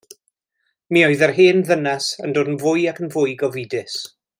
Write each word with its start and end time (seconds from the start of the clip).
Mi 0.97 1.03
oedd 1.09 1.21
yr 1.27 1.35
hen 1.41 1.61
ddynes 1.67 2.09
yn 2.25 2.35
dod 2.39 2.53
yn 2.55 2.61
fwy 2.67 2.91
ac 2.93 3.05
yn 3.07 3.15
fwy 3.19 3.41
gofidus. 3.45 4.05